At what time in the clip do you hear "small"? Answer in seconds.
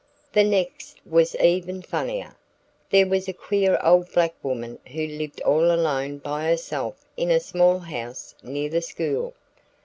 7.39-7.77